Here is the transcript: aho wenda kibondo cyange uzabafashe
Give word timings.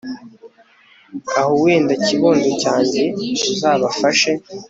aho 1.39 1.51
wenda 1.63 1.93
kibondo 2.05 2.49
cyange 2.61 3.01
uzabafashe 3.51 4.31